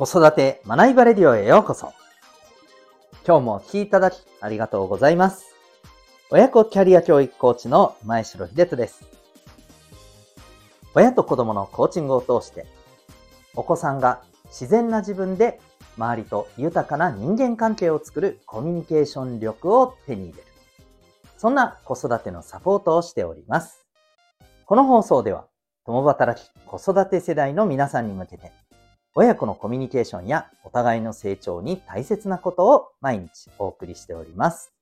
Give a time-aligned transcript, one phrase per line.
[0.00, 1.92] 子育て学びバレディオへようこそ。
[3.26, 5.54] 今日もお聴きいただきありがとうございます。
[6.30, 9.04] 親子キャリア教育コーチの前城秀人です。
[10.94, 12.66] 親と子供のコーチングを通して、
[13.54, 15.60] お子さんが自然な自分で
[15.98, 20.44] 周りと豊かな人間関係を作るコミュニケーション力を手に入れる。
[21.36, 23.84] そんな子育てのサポートをしております。
[24.64, 25.44] この放送では、
[25.84, 28.50] 共働き子育て世代の皆さんに向けて、
[29.16, 34.72] 親子のコミュニケーションやお互いの成長に大切なことを毎日お送りしております。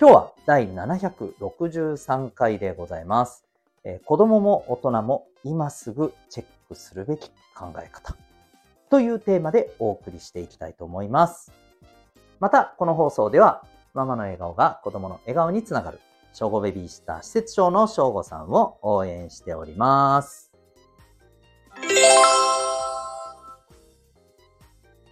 [0.00, 3.44] 今日は第763回でございます。
[3.84, 8.16] えー、子供も大人も今すぐチェックするべき考え方
[8.90, 11.52] というテーマでお送りしていきたいと思います。
[12.38, 16.00] また、この放送ではママの笑顔が子供の笑顔につながる
[16.32, 20.52] 小5ベビーシッター施設長の小5さんを応援しております。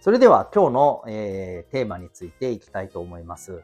[0.01, 3.61] それでは今日の、えー、テーマについていきたいと思います。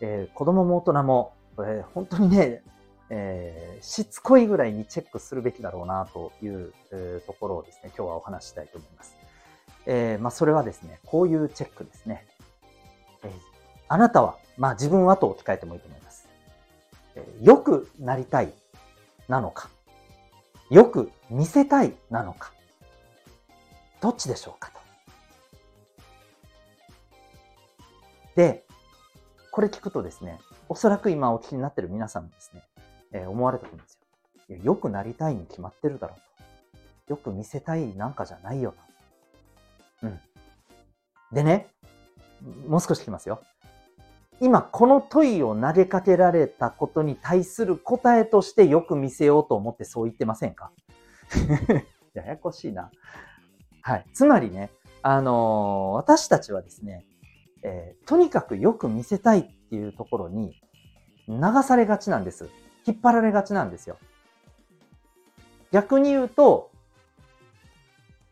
[0.00, 2.64] えー、子供も大人も、えー、本当にね、
[3.08, 9.16] えー、しつこいぐらいにチェックするべきだろうなという、えー、ところをですね、今日はお話ししたいと思います。
[9.86, 12.26] えー、まあ、それはですね、こういうチェックですね。
[13.22, 13.30] えー、
[13.86, 16.28] あなたは、まあ自分はと置き換えてもいいと思います。
[17.14, 18.52] えー、よくなりたい
[19.28, 19.70] なのか、
[20.68, 22.50] よく見せたいなのか、
[24.00, 24.79] どっちでしょうかと。
[28.36, 28.64] で、
[29.50, 32.62] これ聞くとですね、おそらく今お聞きになってる皆さんもですね、
[33.12, 33.98] えー、思われたと思うんです
[34.52, 34.56] よ。
[34.62, 36.18] よくなりたいに決まってるだろう
[37.06, 37.12] と。
[37.12, 38.74] よく見せたいなんかじゃないよ
[40.00, 40.06] と。
[40.06, 40.20] うん。
[41.32, 41.68] でね、
[42.66, 43.42] もう少し聞きますよ。
[44.40, 50.72] 今、この問いを投げかけられたことに対する答えとしてよく見せようと思ってそう言ってませんか？
[52.14, 52.90] ややこしいな。
[53.82, 54.06] はい。
[54.14, 54.70] つまりね、
[55.02, 57.04] あのー、私たちはですね、
[57.62, 60.54] えー、とにかくよく見せたいっていうところに
[61.28, 62.48] 流されがちなんです。
[62.86, 63.98] 引っ張られがちなんですよ。
[65.70, 66.70] 逆に言うと、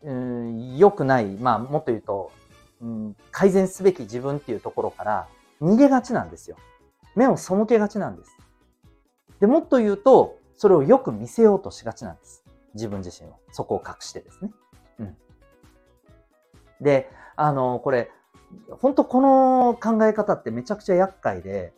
[0.03, 2.31] うん、良くない、まあもっと言うと、
[2.81, 5.27] うん、改善すべき自分っていうところから
[5.61, 6.57] 逃げがちなんですよ。
[7.15, 8.37] 目を背けがちなんです。
[9.39, 12.43] で、もっと言うと、それをよく見せようとしがちなんです。
[12.73, 13.35] 自分自身を。
[13.51, 14.51] そこを隠してですね。
[14.99, 15.17] うん。
[16.81, 18.11] で、あの、これ、
[18.81, 21.73] 本当この考え方ってめちゃくちゃ厄介で、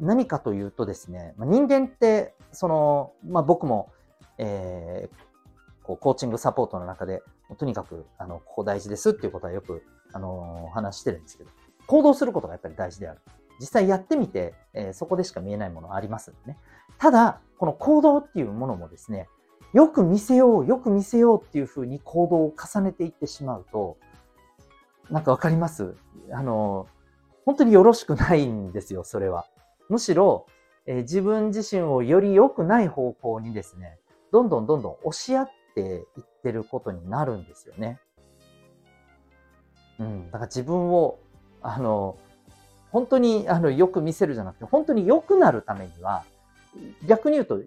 [0.00, 3.90] 何かというとですね、人間って、その、まあ、僕も、
[4.38, 7.22] えー、こうコーチングサポートの中で、
[7.58, 9.82] とにかく、あの、ここ大事ですっていうことはよく、
[10.12, 11.50] あの、話してるんですけど、
[11.86, 13.20] 行動することがやっぱり大事である。
[13.60, 16.58] 実際やってみて、えー、そこでしか見えないものありますんでね。
[16.98, 19.28] ただ、この行動っていうものもですね、
[19.74, 23.98] よく見せよう、よく見せようっていうふうに行動を重ねていってしまうと、
[25.10, 25.94] なんかわかります？
[26.32, 26.86] あの、
[27.44, 29.46] 本当によろしくないんですよ、それは。
[29.88, 30.46] むしろ、
[30.86, 33.98] えー、自分自身をより良くない方向にですね、
[34.32, 35.80] どんどんどんどん押し合って
[36.16, 37.98] いってることになるんですよね。
[39.98, 40.26] うん。
[40.26, 41.18] だから自分を、
[41.60, 42.16] あの、
[42.92, 46.24] 本当にあのよく見せるじゃなくて、本当に良くなるためには、
[47.06, 47.60] 逆に言うと、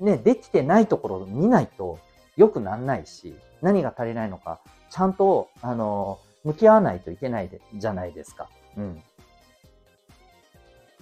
[0.00, 1.98] ね、できてないところを見ないと
[2.36, 4.60] 良くならないし、何が足りないのか、
[4.90, 8.48] ちゃんと、あの、向き合わないといけないでじゃないですか。
[8.76, 9.02] うん。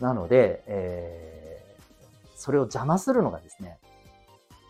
[0.00, 3.78] なので、えー、それを邪魔するのがですね、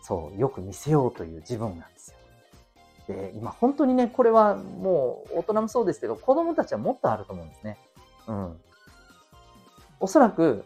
[0.01, 2.17] そう、よく見せようという自分なんですよ。
[3.07, 7.77] で、今本当にね、これはもう大人もそうですけど、子供たちはもっとあると思うんですね。
[8.27, 8.61] うん。
[9.99, 10.65] おそらく、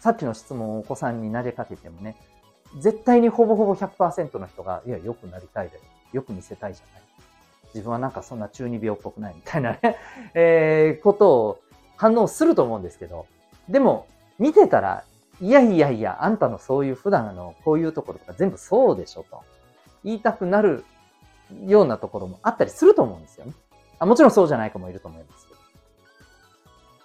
[0.00, 2.16] さっきの質問をお子さんに投げかけてもね、
[2.78, 5.80] 絶対にほぼほぼ100%の人が、いや、良くなりたいだよ。
[6.12, 7.02] よく見せたいじゃない。
[7.74, 9.96] 自分はなんかそんな中二病っぽくないみたいなね、
[10.34, 11.60] えー、ことを
[11.96, 13.26] 反応すると思うんですけど、
[13.68, 14.06] でも、
[14.38, 15.04] 見てたら、
[15.40, 19.42] いやいやいや、あんたのそういう普段のこういうところとか全部そうでしょと
[20.04, 20.84] 言いたくなる
[21.66, 23.52] ようなところもあったりすると思うんですよね。
[23.98, 25.46] あもちろんそうじゃない子もいると思います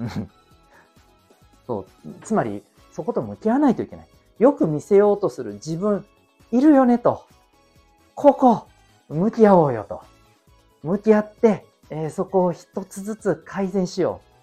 [0.10, 0.28] けど。
[1.68, 1.86] そう。
[2.24, 4.08] つまり、そこと向き合わないといけない。
[4.40, 6.06] よく見せようとする自分、
[6.52, 7.26] いるよねと。
[8.16, 8.68] ここ、
[9.10, 10.02] 向き合おうよと。
[10.84, 14.34] 向き合って、えー、そこを一つずつ改善しよう。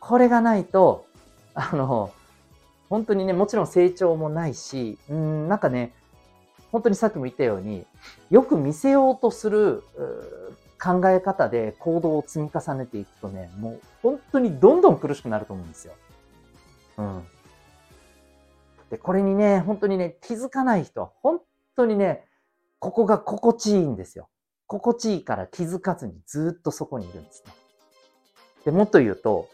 [0.00, 1.06] これがないと、
[1.54, 2.12] あの、
[2.88, 5.94] 本当にね、もちろん成長もないし、うん、なんかね、
[6.72, 7.86] 本当にさっきも言ったように、
[8.30, 9.84] よく見せようとする
[10.82, 15.94] 考え方で行動を積み重ねていくとね、もう本当にどんどん苦しくなると思うんですよ。
[16.98, 17.22] うん。
[18.90, 21.40] で、これにね、本当にね、気づかない人、本
[21.76, 22.24] 当にね、
[22.78, 24.28] ここが心地いいんですよ。
[24.72, 27.52] 心地いいから気づかずにずっとそこにいるんですね。
[28.64, 29.50] で、もっと言うと、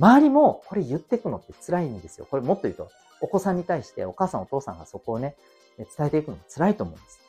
[0.00, 2.26] 周りもこれ言ってくのって辛いんですよ。
[2.28, 2.90] これもっと言うと、
[3.20, 5.36] お子さんに対してお母さんお父さんがそこをね、
[5.78, 7.20] 伝えていくのも辛いと思うんです。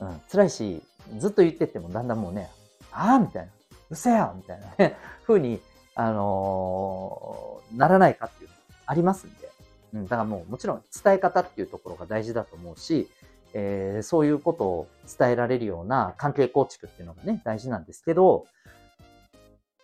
[0.00, 0.80] うん、辛いし、
[1.18, 2.50] ずっと言ってってもだんだんもうね、
[2.92, 3.52] ああみたいな、
[3.90, 4.96] うせやみたいなね、
[5.26, 5.60] 風に、
[5.96, 8.54] あのー、ならないかっていうの
[8.86, 9.50] ありますんで、
[9.94, 13.08] うん、だからもうもちろん伝え方っていうところが大事だと思うし、
[13.54, 18.46] えー、そういうことを伝えられるような関係構築っていうのがね、大事なんですけど、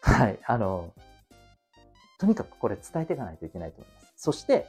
[0.00, 0.92] はい、あの、
[2.18, 4.12] とにかくこれ伝えていかないといけないと思います。
[4.16, 4.66] そして、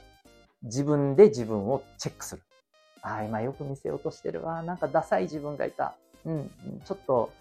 [0.62, 2.42] 自分で自分をチェックする。
[3.02, 4.62] ああ、今よく見せようとしてるわ。
[4.62, 5.94] なんかダサい自分がいた。
[6.24, 6.50] うん、
[6.84, 7.32] ちょっと、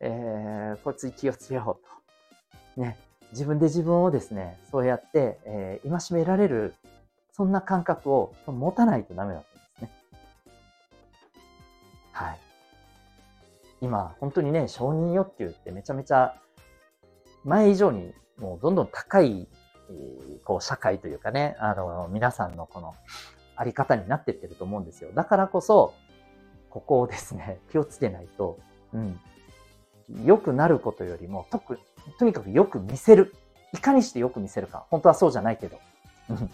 [0.00, 2.82] えー、こいつ気をつけようと。
[2.82, 2.98] ね、
[3.32, 6.74] 自分で自分をですね、そうやって、えー、戒められる、
[7.32, 9.46] そんな感覚を持たないとダメだと。
[12.16, 12.38] はい。
[13.82, 16.34] 今、本当にね、承認欲求ってめちゃめちゃ
[17.44, 19.46] 前以上にもうどんどん高い、
[20.44, 22.94] こう社会というかね、あの、皆さんのこの
[23.54, 25.10] あり方になってってると思うんですよ。
[25.14, 25.92] だからこそ、
[26.70, 28.58] ここをですね、 気をつけないと、
[28.94, 29.20] うん、
[30.24, 31.78] 良くなることよりも、とく、
[32.18, 33.34] とにかくよく見せる。
[33.74, 34.86] いかにしてよく見せるか。
[34.88, 35.78] 本当はそうじゃないけど。
[36.30, 36.50] うん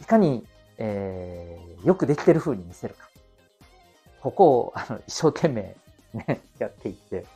[0.00, 0.44] いかに、
[0.76, 3.08] えー、よくできてる風に見せるか。
[4.24, 5.76] ここを、あの、一生懸命
[6.14, 7.26] ね、やっていって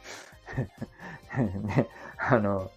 [1.37, 1.87] ね、
[2.17, 2.71] あの、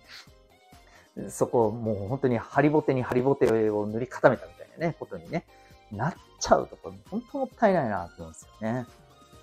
[1.29, 5.45] そこをもう本当にハリボテにハリボテを塗り固めたみたいなね、ことにね、
[5.93, 8.85] なっちゃうところ、本当もったいないなと思うんですよね。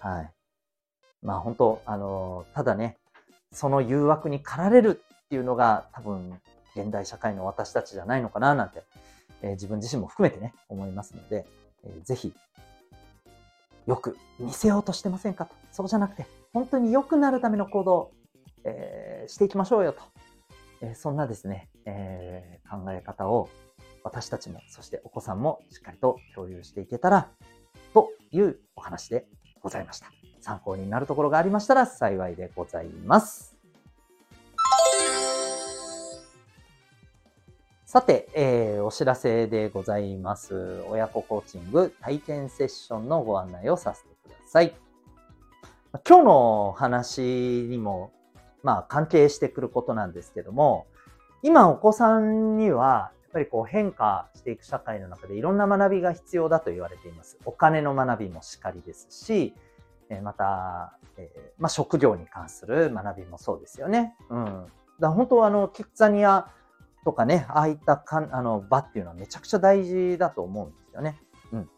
[0.01, 0.31] はい。
[1.23, 2.99] まあ本当、あの、ただね、
[3.51, 6.39] その誘惑に駆られるっていうのが多分、
[6.77, 8.83] 現代社会の私たちじゃないのかななんて、
[9.41, 11.47] えー、自分自身も含めてね、思いますので、
[11.85, 12.35] えー、ぜひ、
[13.89, 15.55] よく見せようとしてませんかと。
[15.73, 18.13] そうじゃなくて、本当に良くなるための行動、
[18.65, 20.03] えー、していきましょうよと。
[20.83, 23.49] えそんなですね、え考え方を
[24.05, 27.31] 私たちも、そしてお子さんもしっかりと共有していけたら、
[27.95, 29.27] というお話で
[29.63, 30.09] ございました。
[30.41, 33.58] 参考になるところがありましたら幸いでございます。
[37.91, 40.83] さて、えー、お知らせでございます。
[40.91, 44.77] 親子コーチング体験セッションのご案内をさせてください。
[46.07, 48.13] 今日の話にも、
[48.63, 50.87] まあ、関係してくることなんですけども、
[51.43, 57.39] 今お子さんには、やっぱりこう変化していく社会の中でいろんな学びが必要だと言われています。
[57.47, 59.55] お金の学びもしかりですし、
[60.23, 64.15] また、えー、まあ、職業に関する学びもそうですよね。
[64.29, 64.67] うん。
[65.01, 66.51] だ本当あの、キッザニア
[67.05, 71.21] とかね、ああいったかんあの場っていうのはめちゃくちゃ大事だと思うんですよね。
[71.53, 71.71] うん。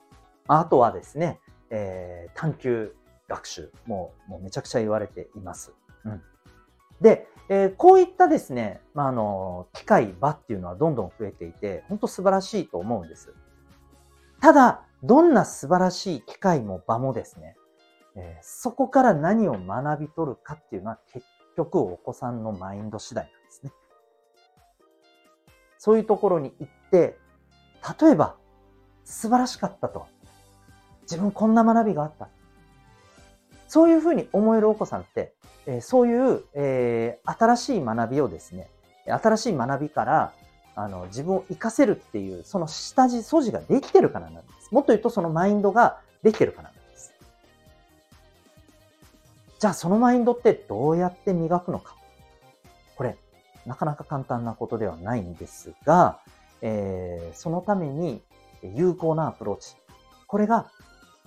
[0.49, 1.41] あとはですね、
[1.71, 2.93] えー、探究
[3.29, 5.73] 学習ももうめちゃくちゃ言われています。
[6.05, 6.23] うん。
[7.01, 13.35] で、えー、こういったですね、まあ、あの、機械、場っていうのはどんどん増えていて、本当素晴らしいと思うんです。
[14.41, 17.57] ただ、どんな素晴らしい機械も場もですね、
[18.17, 21.25] えー、そこから何を学び取るかっていうのは結
[21.57, 23.73] 局お子さんのマインド次第なんですね。
[25.81, 27.17] そういうところに行って、
[28.03, 28.37] 例えば、
[29.07, 30.07] 素晴らしかったと。
[31.03, 32.29] 自分こんな学びがあった。
[33.67, 35.33] そういうふうに思えるお子さんって、
[35.65, 38.69] えー、そういう、えー、新しい学びをですね、
[39.07, 40.33] 新しい学びから
[40.75, 44.69] あの自分を活かせるっていう、その下地、素地ができてるからなんです。
[44.75, 47.15] もっと言うとそのマインドができてるからなんです。
[49.59, 51.97] じゃあそのマインドってどうやって磨くのか。
[53.67, 56.19] なかなか簡単なことではないんですが、
[56.63, 58.23] えー、そのために
[58.63, 59.77] 有効なアプローチ。
[60.27, 60.71] これが、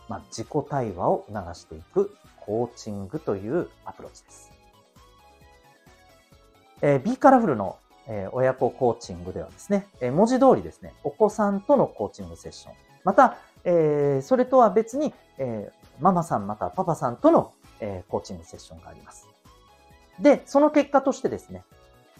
[0.07, 4.51] まあ、自己対話を促していくコーチングというアプローチです。
[6.81, 12.73] えー、B カラフルの、えー、親子コーチングではですね、えー、文字通りですね、お子さんとのコーチングセッション、
[13.03, 19.27] また、えー、それとは別に、えー、ママさんまたパパさんとの、えー、コーチングセッションがあります。
[20.19, 21.63] で、その結果としてですね、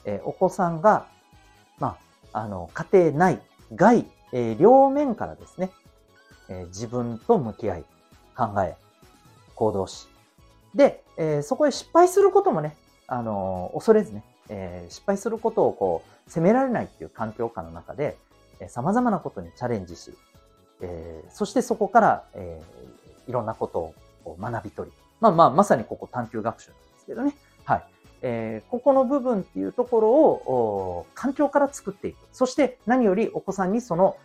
[0.06, 1.08] え、お子さんが、
[1.80, 1.98] ま
[2.32, 3.42] あ、あの、家庭内、
[3.74, 5.72] 外、え、両面からですね、
[6.50, 7.86] え、自分と向き合い、
[8.36, 8.76] 考え、
[9.56, 10.08] 行動し、
[10.76, 12.76] で、え、そこで失敗することもね、
[13.08, 18.18] あの、恐れずね、え、失敗することをこう、責められないっていう環境下の中で、
[18.60, 20.14] えー、様々なことにチャレンジし、
[20.82, 22.62] え、そしてそこから、え、
[23.28, 23.94] いろんなこと
[24.26, 27.36] を学び取り、まあまあ、まさにここ探究学習なんですけどね。
[27.64, 27.93] はい。
[28.24, 32.18] えー、ここの部分っていうところを環境から作っていく。
[32.32, 34.18] そして何よりお子さんにその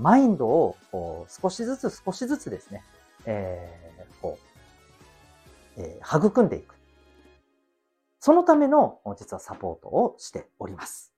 [0.00, 0.76] マインドを
[1.28, 2.82] 少しずつ少しずつですね、
[3.26, 4.52] えー、こう
[5.76, 6.74] えー、育んでいく。
[8.20, 11.12] そのための、実はサポートをしております。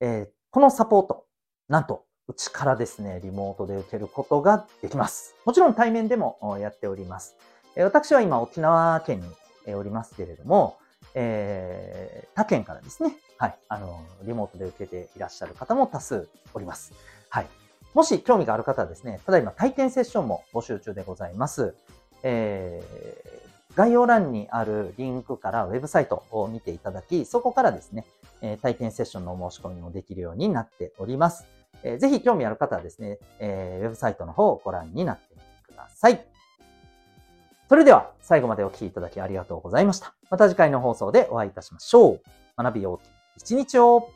[0.00, 1.26] えー、このサポート、
[1.68, 5.34] なんと、うちからですね、リモートで受けることができます。
[5.44, 7.36] もちろん対面でもやっております。
[7.76, 9.22] 私は今沖縄県
[9.66, 10.78] におりますけれども、
[11.20, 16.92] えー、他県からですね、はい、あの、リモートで受けていらっしゃる方も多数おります。
[17.28, 17.46] はい。
[17.92, 21.74] もし興味がある方はですね、ただいま体験セッションも募集中でございます。
[22.22, 28.04] えー、概要欄にあるリンクからウェブサイトを見ていただき、そこからですね、
[28.40, 31.46] え体験セッションのお申し込みもできるようになっております。
[31.82, 36.24] えー、ぜひ興味ある方はですね、えー、ウェブサイトの方をご覧になってみてください。
[37.68, 40.14] それでは最後までお聴きいただきありがとうございました。
[40.30, 42.20] また次回の放送でお会いいたしましょう。
[42.56, 44.08] 学びよう一日を